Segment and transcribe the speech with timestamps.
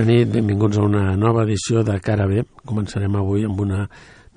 [0.00, 2.40] Bona nit, benvinguts a una nova edició de Cara B.
[2.64, 3.82] Començarem avui amb una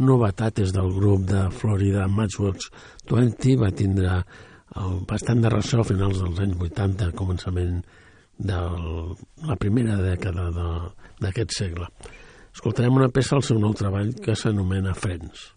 [0.03, 2.68] novetat és del grup de Florida Matchbox
[3.07, 7.79] 20 va tindre el, bastant de ressò a finals dels anys 80 començament
[8.35, 8.59] de
[9.47, 10.50] la primera dècada
[11.24, 11.88] d'aquest segle
[12.51, 15.53] escoltarem una peça al seu nou treball que s'anomena Friends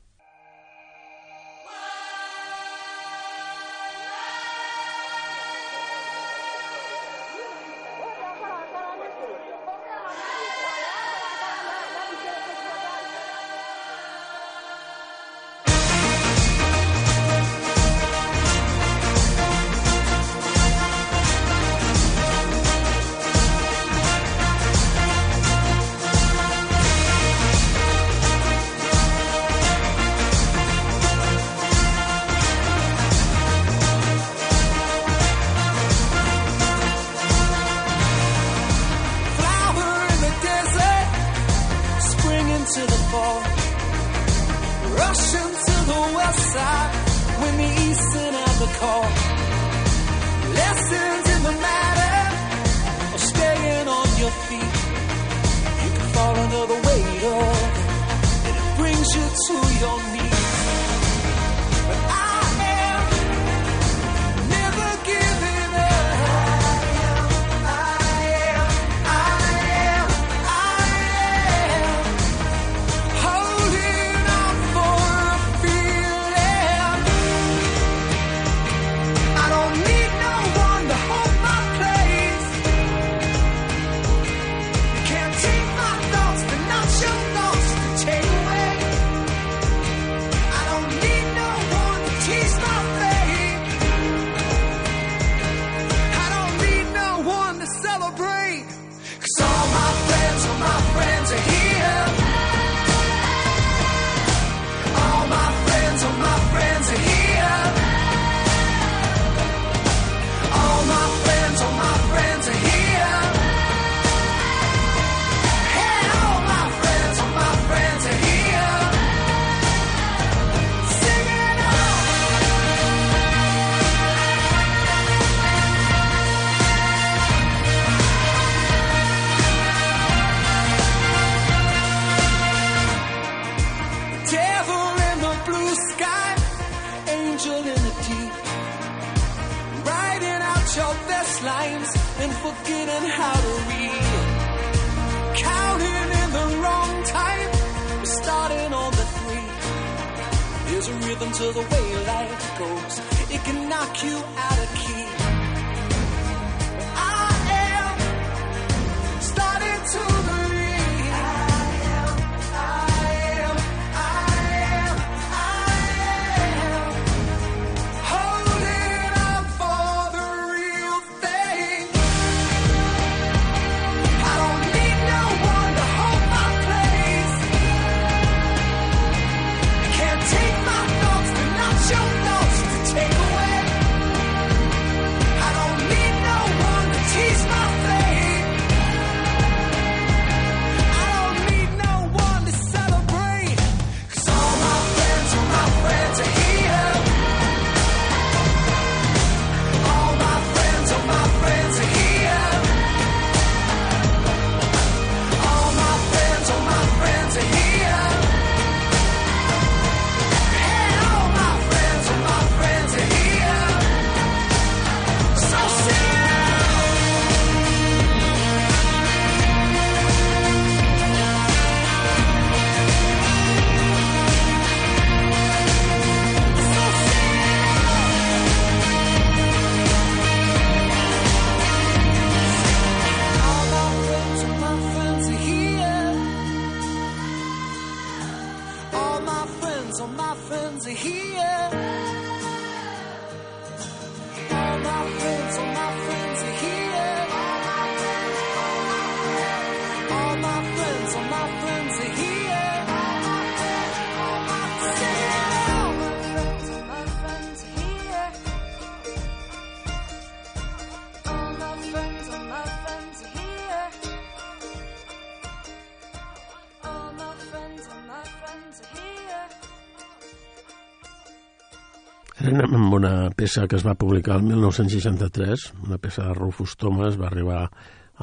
[273.47, 277.61] peça que es va publicar el 1963, una peça de Rufus Thomas, va arribar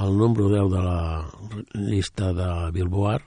[0.04, 0.98] el número 10 de la
[1.80, 3.24] llista de Billboard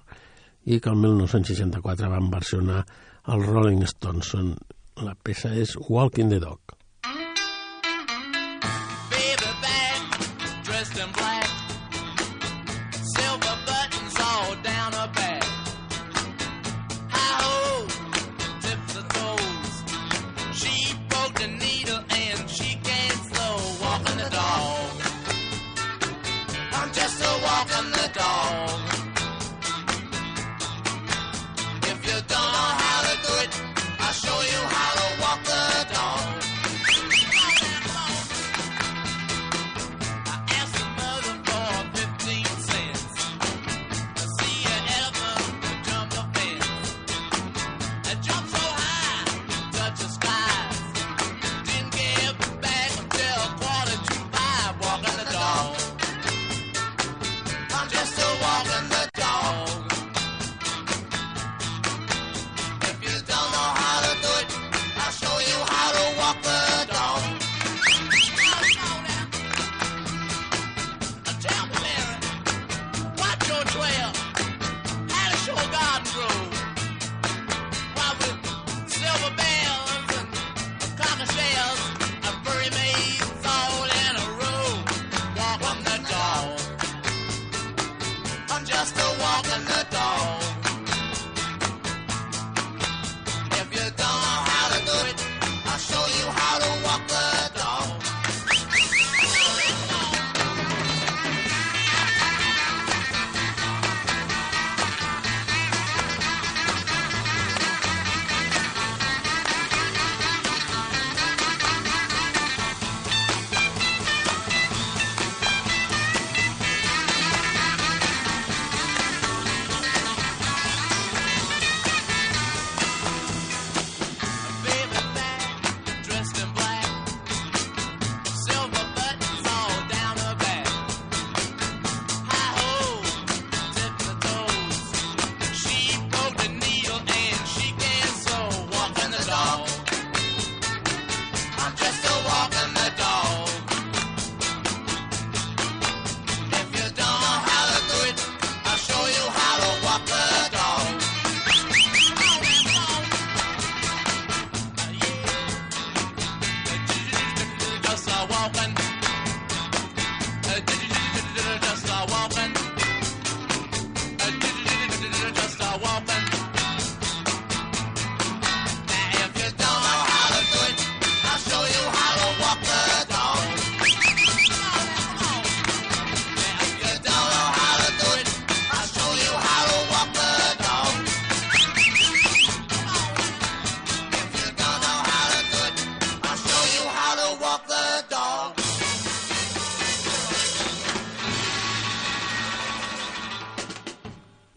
[0.66, 2.84] i que el 1964 van versionar
[3.32, 4.34] els Rolling Stones.
[5.00, 6.76] La peça és Walking the Dog.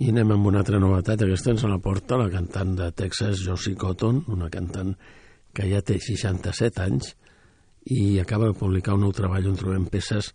[0.10, 1.22] Anem amb una altra novetat.
[1.22, 4.96] Aquesta ens la porta la cantant de Texas, Josie Cotton, una cantant
[5.54, 7.12] que ja té 67 anys
[7.94, 10.32] i acaba de publicar un nou treball on trobem peces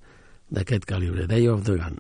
[0.55, 1.99] d'aquest calibre, Day of the Gun.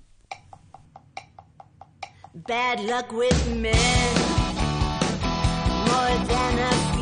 [2.46, 4.14] Bad luck with men
[5.86, 6.93] More than a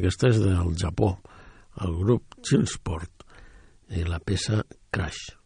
[0.00, 1.18] aquesta és del Japó,
[1.84, 3.26] el grup Chillsport
[3.96, 5.36] i la peça Crash.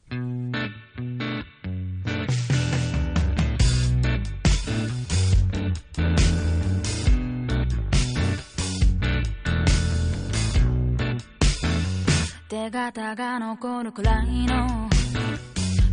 [12.48, 14.88] 手形が残るくらいの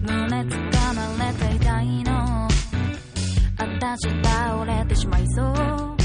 [0.03, 2.49] 胸つかまれていたいのあ
[3.79, 6.00] たし倒れてしまいそう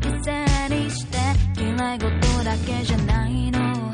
[0.00, 1.18] 犠牲にして
[1.60, 3.92] 嫌い事だけじゃないの。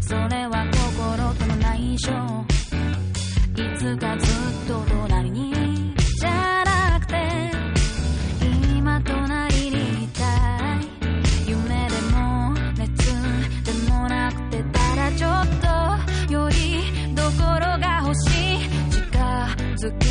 [0.00, 2.10] それは心との内緒。
[3.56, 7.16] いつかずっと隣にじゃなくて
[8.76, 10.22] 今隣にいた
[10.76, 11.50] い。
[11.50, 13.12] 夢でも熱
[13.64, 15.32] でもなくてただちょっ
[16.28, 18.70] とよりどころが欲しい。
[18.90, 19.18] 近
[19.78, 20.09] づく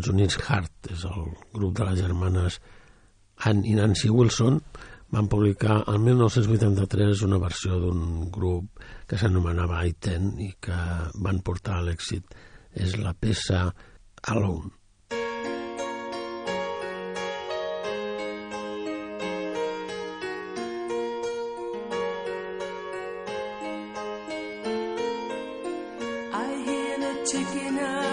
[0.00, 2.54] Estats Units, Hart, és el grup de les germanes
[3.44, 4.56] Anne i Nancy Wilson,
[5.12, 10.80] van publicar el 1983 una versió d'un grup que s'anomenava I-10 i que
[11.20, 12.32] van portar a l'èxit.
[12.72, 13.74] És la peça
[14.32, 14.72] Alone.
[26.32, 28.09] I hear the chicken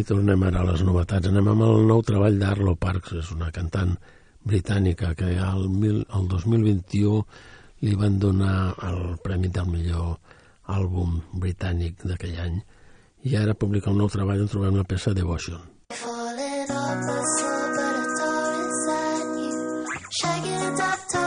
[0.00, 1.28] I tornem ara a les novetats.
[1.28, 3.92] Anem amb el nou treball d'Arlo Parks, és una cantant
[4.48, 7.18] britànica que al mil, el 2021
[7.84, 10.16] li van donar el premi del millor
[10.72, 12.56] àlbum britànic d'aquell any
[13.28, 15.60] i ara publica un nou treball on trobem la peça Devotion.
[20.20, 21.19] Falling the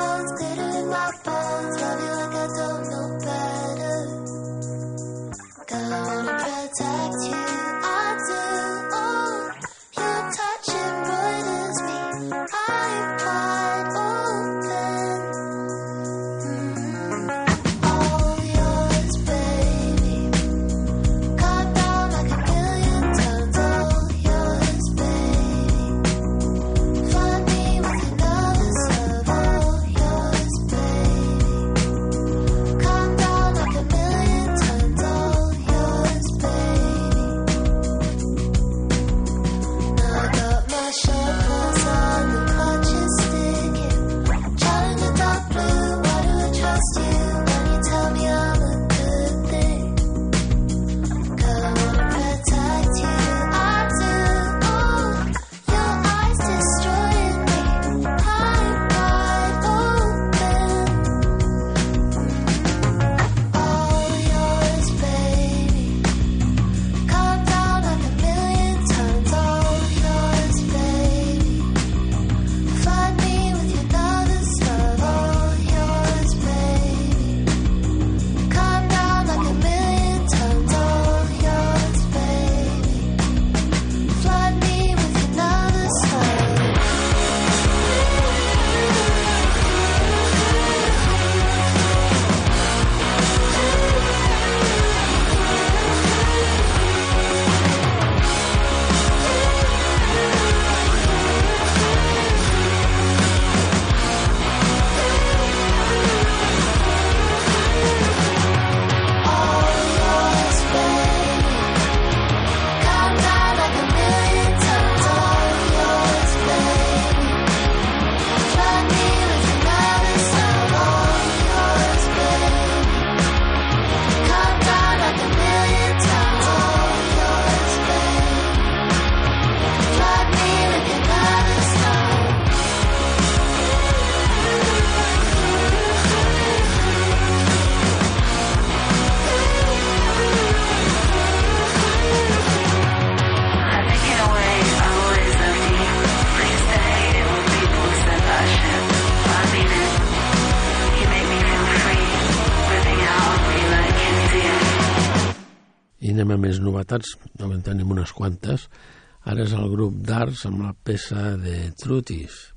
[160.48, 162.53] amb la peça de Trutis.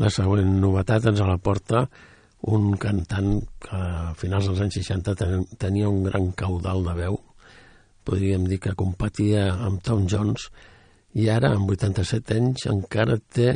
[0.00, 1.84] La següent novetat ens la porta
[2.50, 7.18] un cantant que a finals dels anys 60 ten, tenia un gran caudal de veu,
[8.08, 10.48] podríem dir que competia amb Tom Jones,
[11.20, 13.52] i ara, amb 87 anys, encara té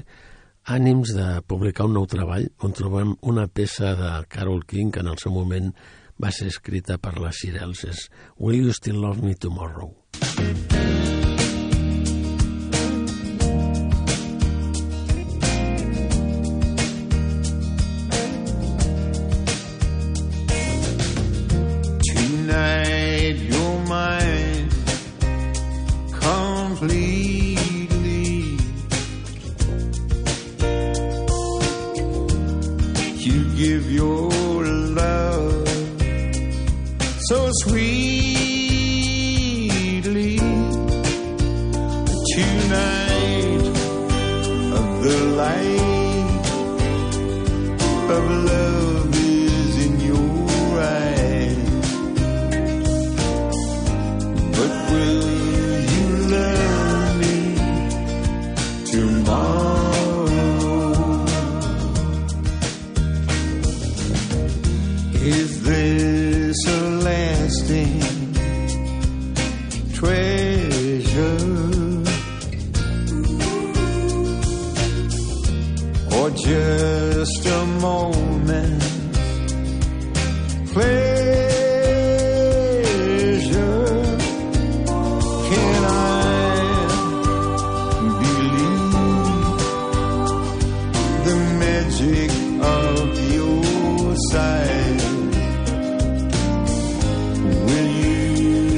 [0.74, 5.12] ànims de publicar un nou treball on trobem una peça de Carol King que en
[5.12, 5.72] el seu moment
[6.20, 7.84] va ser escrita per les Shirelles.
[7.88, 8.06] És
[8.38, 9.92] Will You Still Love Me Tomorrow?
[10.20, 10.73] Tonight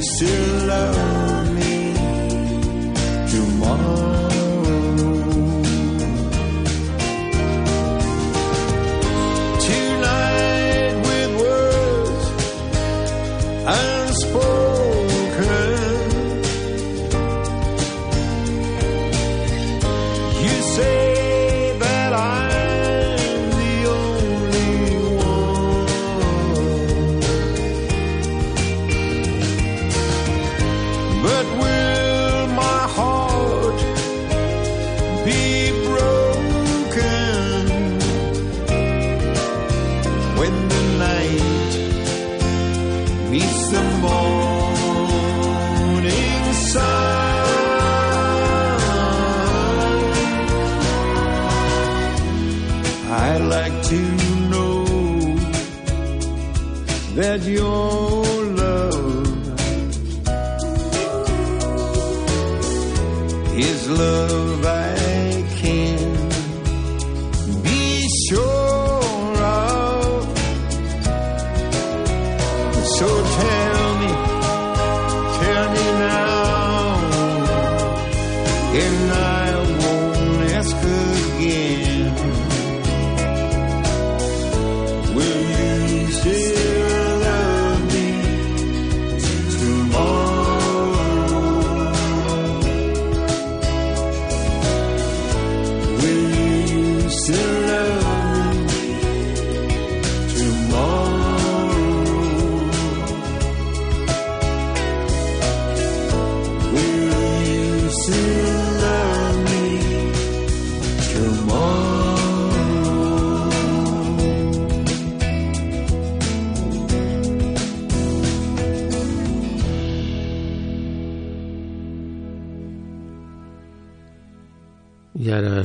[0.07, 0.46] you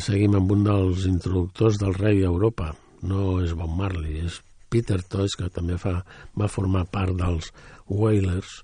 [0.03, 2.73] seguim amb un dels introductors del rei a Europa.
[3.07, 4.41] No és Bob Marley, és
[4.73, 6.01] Peter Tosh, que també fa,
[6.39, 7.53] va formar part dels
[7.87, 8.57] Wailers.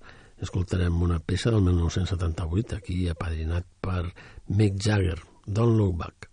[0.43, 4.09] Escoltarem una peça del 1978, aquí apadrinat per
[4.49, 6.28] Mick Jagger, Don't Look Back.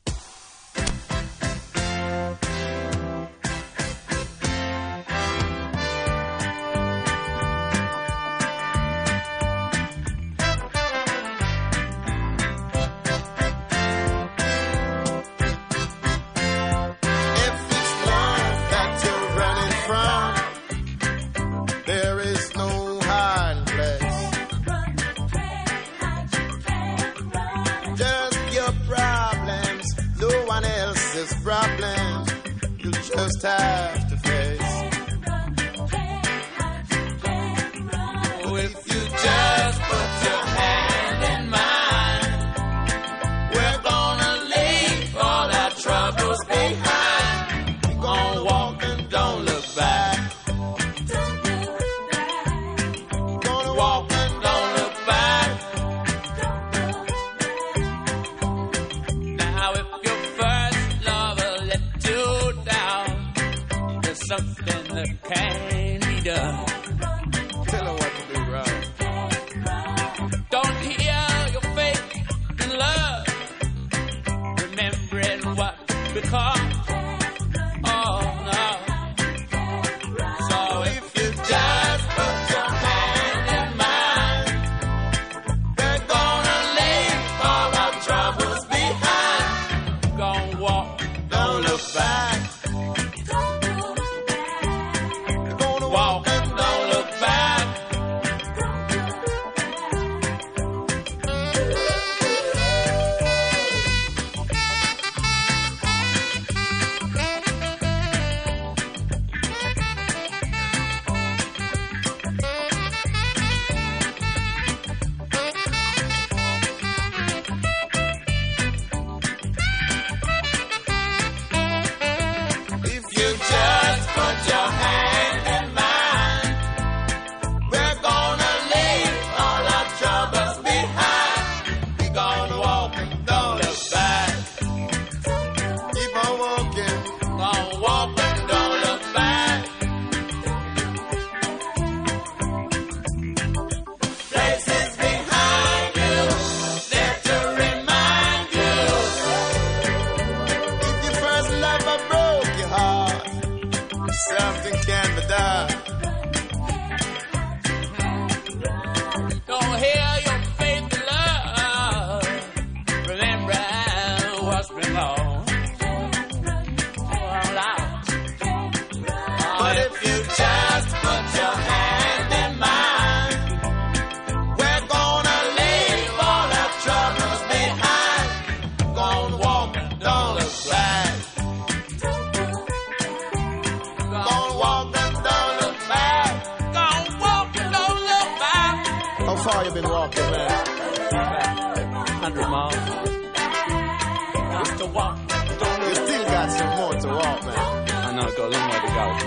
[198.98, 199.22] out.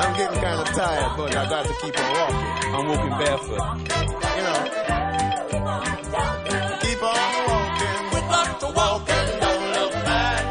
[0.00, 2.46] I'm getting kind of tired, but I got to keep on walking.
[2.74, 3.62] I'm walking barefoot.
[4.36, 4.60] You know.
[6.82, 7.16] Keep on
[7.48, 7.98] walking.
[8.12, 10.42] We got to walk and don't look back.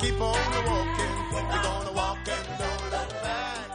[0.00, 0.38] Keep on
[0.70, 1.14] walking.
[1.32, 3.66] We're gonna walk and don't look back.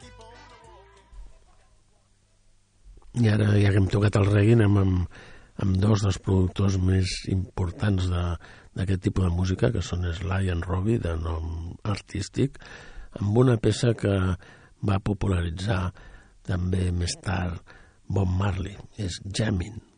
[0.00, 0.26] Keep on
[3.14, 3.24] walking.
[3.24, 5.08] I ara, ja que hem tocat el reggae, anem amb,
[5.62, 10.98] amb dos dels productors més importants d'aquest tipus de música, que són Sly and Robbie,
[10.98, 12.58] de nom artístic,
[13.20, 14.14] amb una peça que
[14.84, 15.88] va popularitzar
[16.44, 17.62] també més tard
[18.10, 19.93] Bob Marley, és Jammin'.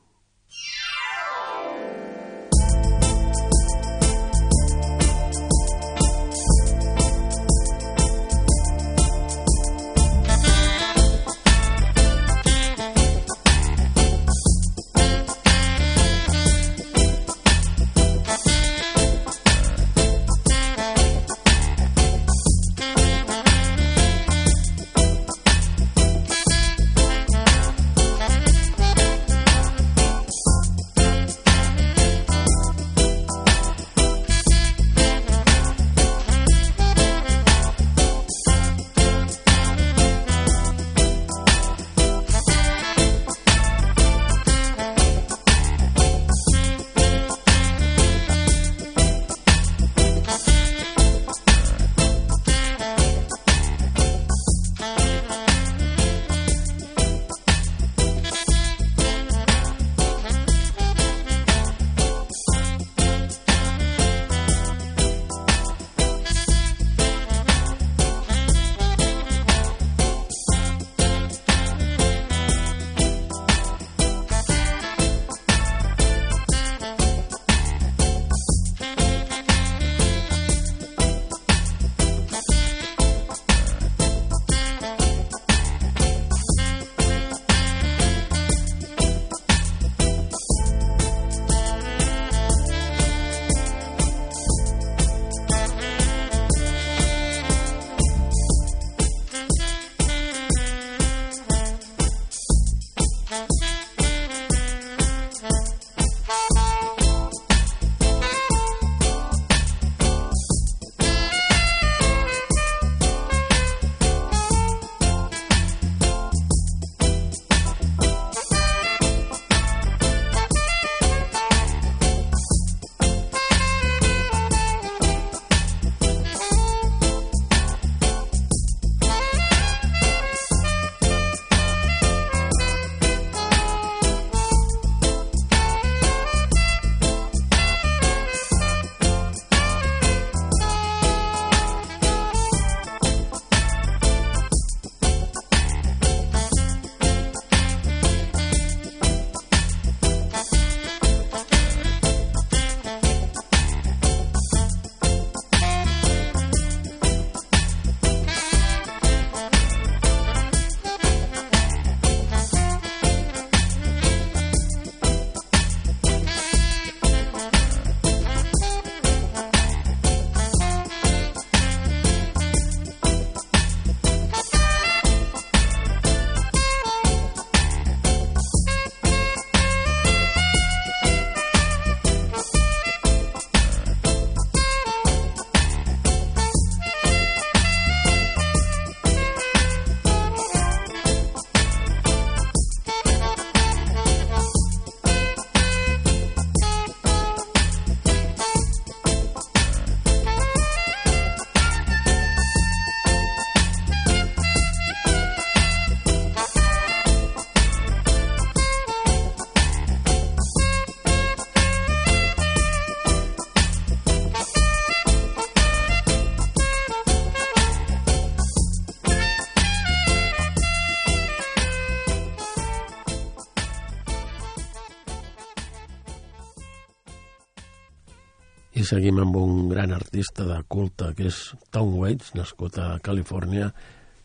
[228.87, 231.41] Seguim amb un gran artista de culte que és
[231.75, 233.73] Tom Waits, nascut a Califòrnia,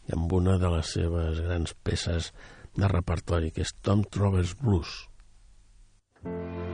[0.07, 2.31] i amb una de les seves grans peces
[2.77, 4.99] de repertori, que és Tom Trovers Blues.
[6.21, 6.70] Wasted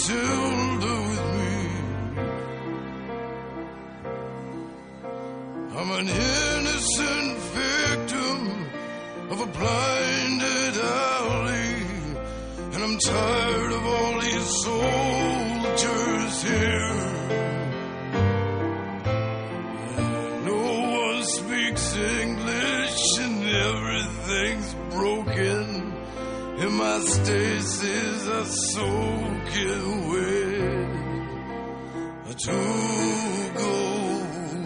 [0.00, 1.56] Matilda with me.
[5.76, 8.38] I'm an innocent victim
[9.30, 11.84] of a blinded alley,
[12.72, 16.96] and I'm tired of all these soldiers here.
[20.46, 20.60] No
[21.02, 25.92] one speaks English and everything's broken.
[26.58, 28.44] And my stasis are
[29.50, 30.48] soaking wet.
[32.40, 32.56] To
[33.58, 33.72] go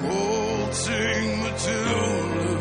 [0.05, 2.53] waltzing Matilda,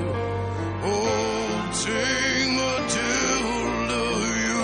[0.82, 4.04] waltzing Matilda,
[4.44, 4.64] you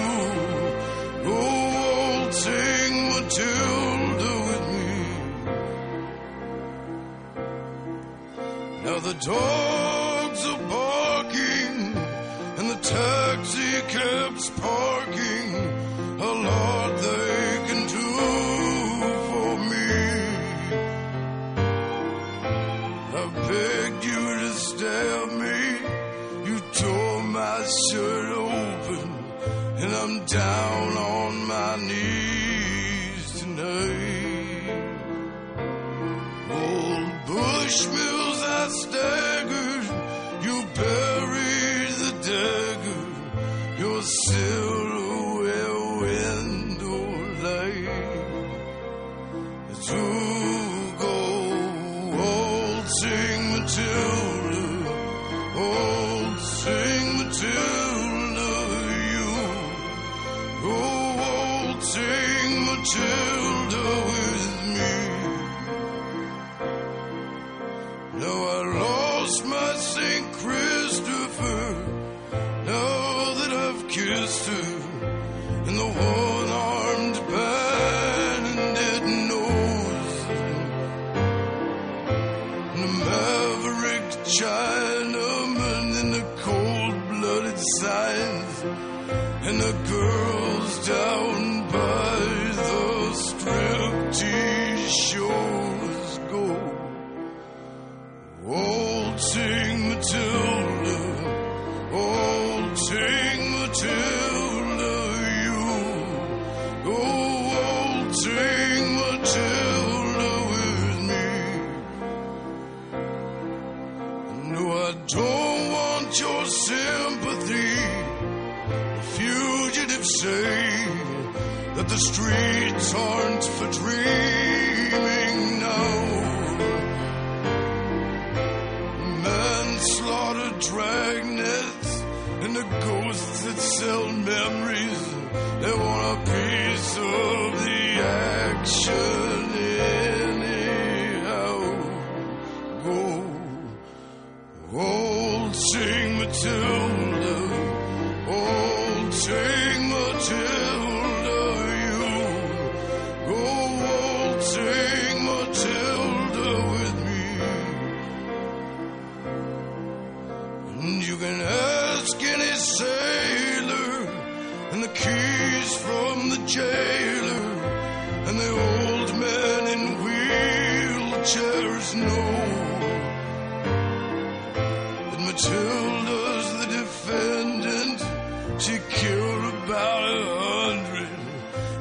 [1.24, 1.39] go
[1.76, 4.97] waltzing Matilda with me.
[8.86, 9.78] Now the dogs
[30.30, 30.68] down
[68.48, 70.26] I lost my St.
[70.34, 71.66] Christopher.
[72.66, 74.72] Now that I've kissed her,
[75.68, 80.14] and the one armed bandit knows.
[82.74, 88.54] And the maverick Chinaman and the cold blooded signs,
[89.48, 91.18] and the girls down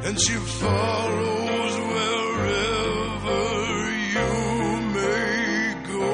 [0.09, 3.41] and she follows wherever
[4.15, 4.31] you
[4.97, 6.09] may go.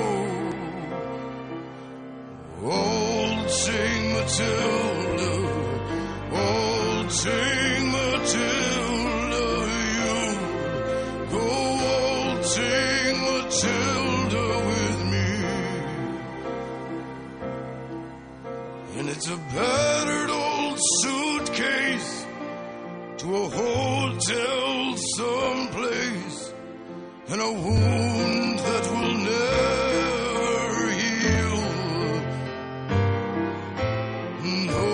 [2.65, 4.13] Old St.
[4.15, 4.74] Matilda.
[27.45, 31.61] A wound that will never heal.
[34.73, 34.87] No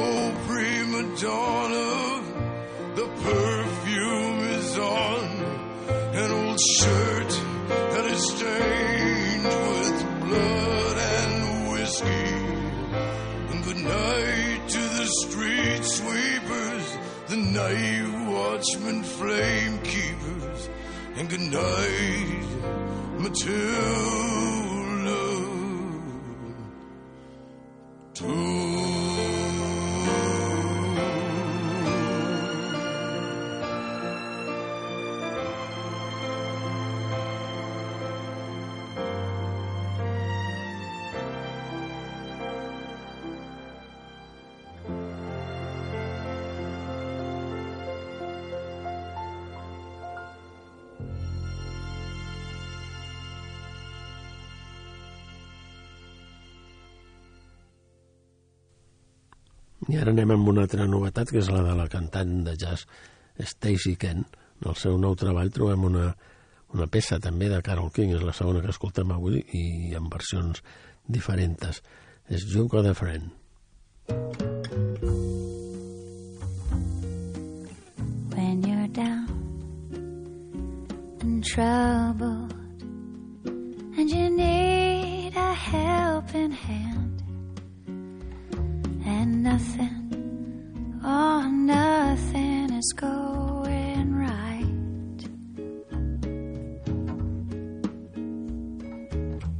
[0.47, 1.91] prima donna,
[2.99, 5.25] the perfume is on
[6.23, 7.31] an old shirt
[7.69, 12.35] that is stained with blood and whiskey.
[13.51, 16.87] And good night to the street sweepers,
[17.29, 20.69] the night watchmen, flame keepers.
[21.17, 22.39] And good night,
[23.21, 24.39] Matilda.
[60.01, 62.87] Ara anem amb una altra novetat, que és la de la cantant de jazz
[63.39, 64.25] Stacey Kent.
[64.61, 66.11] En el seu nou treball trobem una,
[66.77, 70.63] una peça també de Carol King, és la segona que escoltem avui, i en versions
[71.09, 71.83] diferents.
[72.29, 73.31] És Got a Friend.
[78.35, 79.29] when you're down
[81.21, 82.53] and troubled
[83.97, 86.89] and you need a helping hand and
[89.41, 91.01] nothing.
[91.03, 95.20] Oh nothing is going right.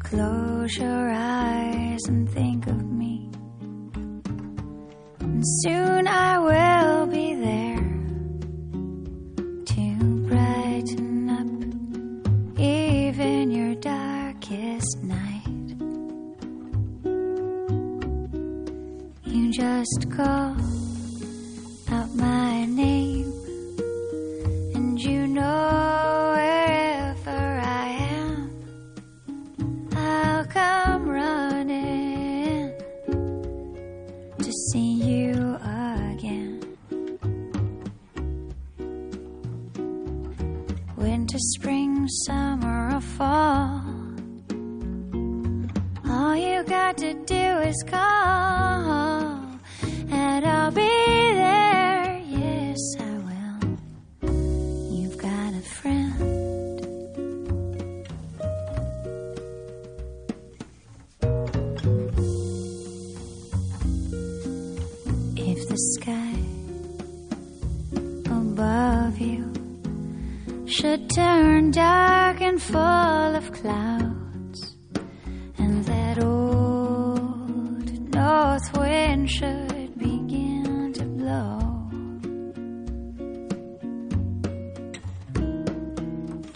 [0.01, 3.31] Close your eyes and think of me.
[5.21, 6.70] And soon I will
[19.81, 20.50] last call.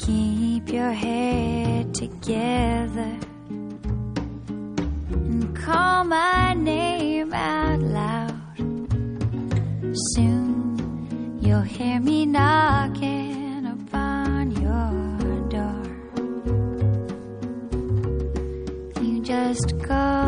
[0.06, 3.16] Keep your head together
[5.10, 8.58] and call my name out loud.
[10.12, 15.86] Soon you'll hear me knocking upon your door.
[19.02, 20.23] You just call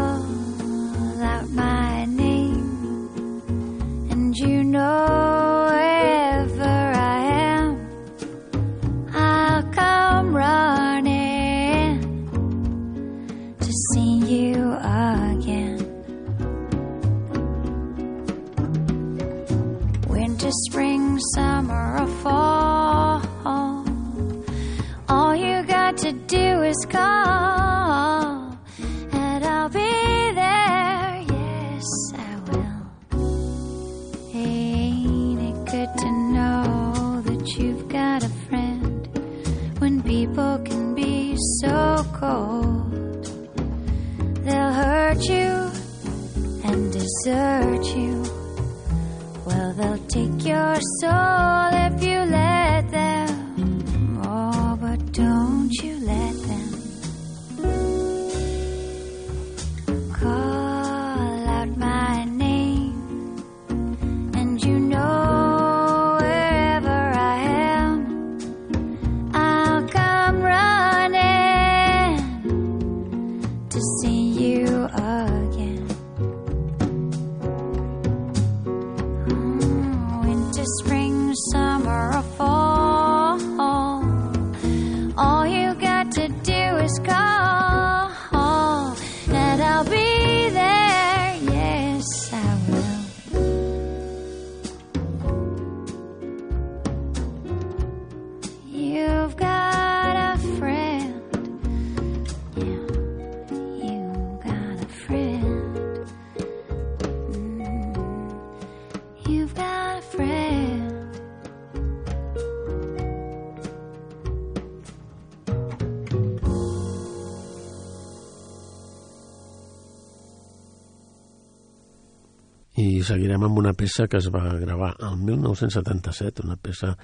[123.06, 126.96] seguirem amb una peça que es va gravar al 1977, una peça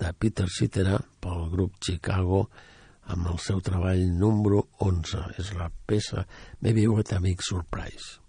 [0.00, 2.46] de Peter Cetera pel grup Chicago
[3.12, 5.26] amb el seu treball número 11.
[5.42, 6.24] És la peça
[6.60, 8.21] Maybe What a Big Surprise.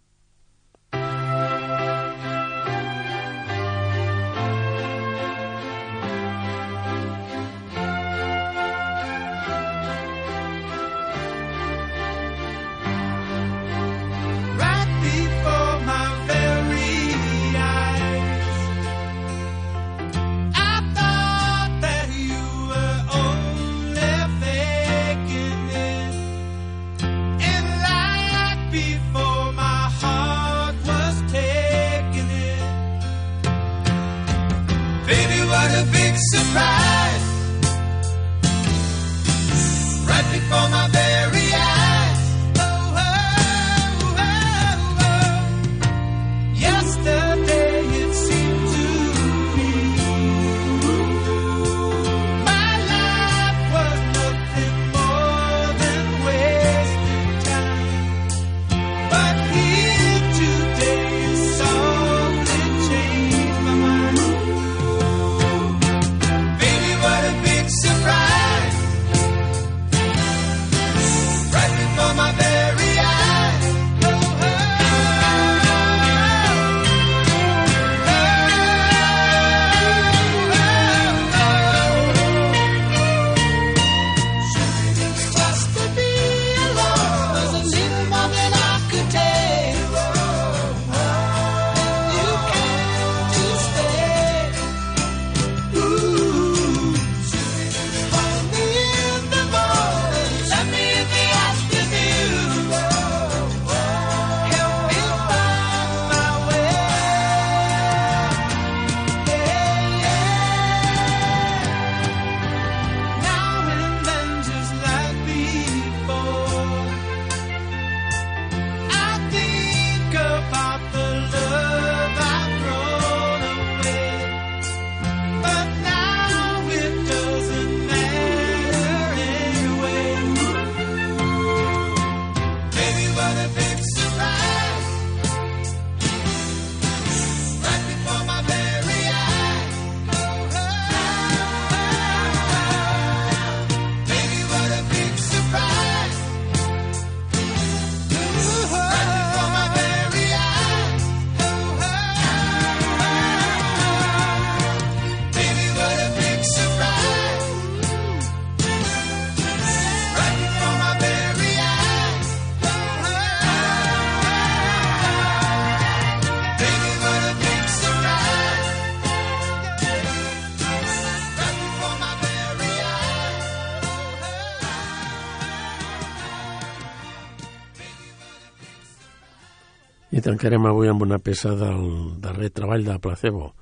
[180.44, 183.54] tancarem avui amb una peça del darrer treball de Placebo.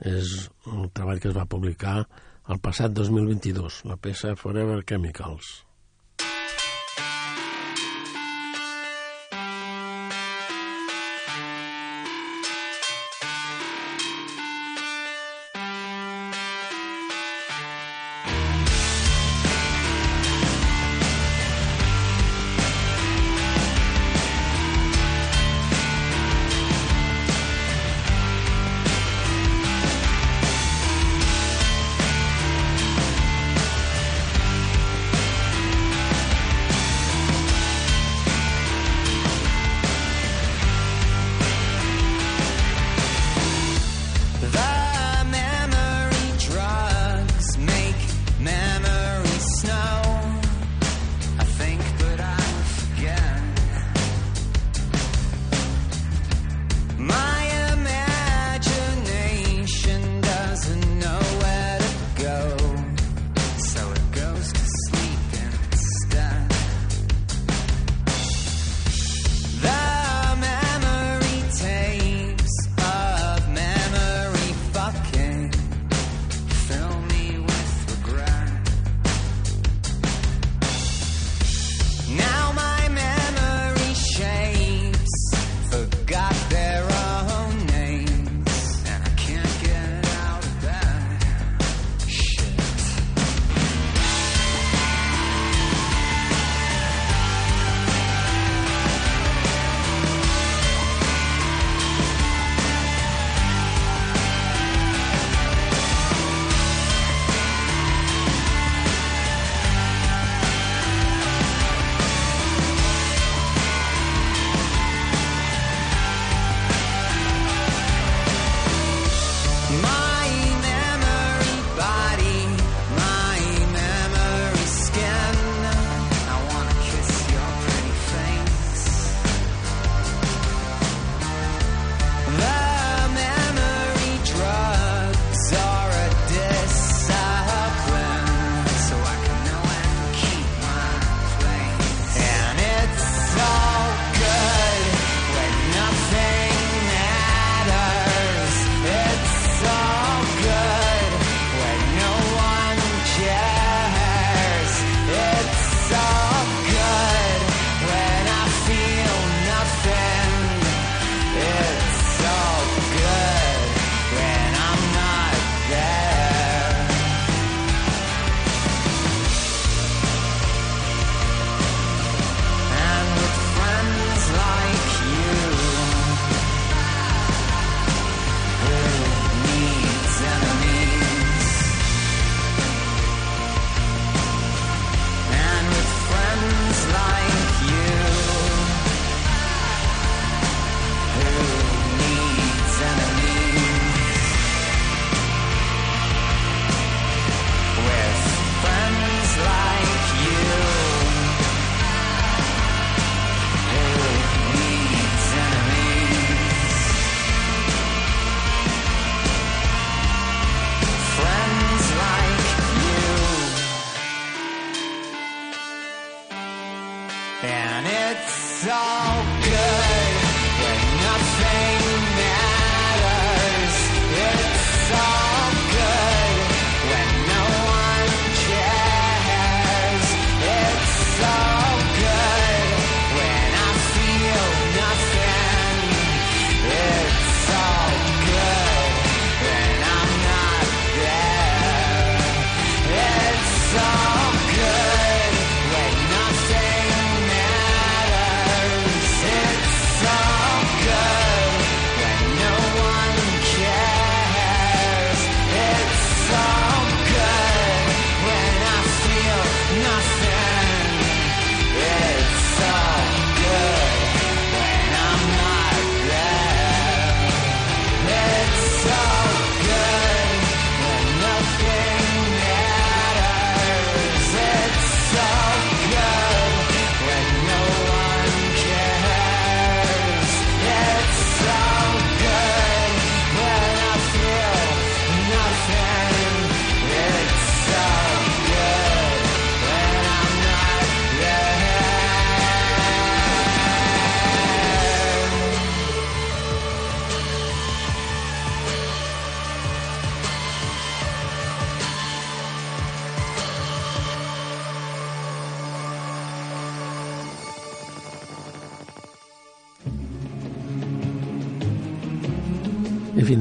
[0.00, 1.98] És un treball que es va publicar
[2.48, 5.50] el passat 2022, la peça Forever Chemicals.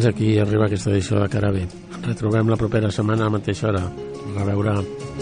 [0.03, 1.61] fins aquí arriba aquesta edició de Cara B.
[2.03, 3.85] Retrobem la propera setmana a la mateixa hora.
[4.35, 5.12] A veure...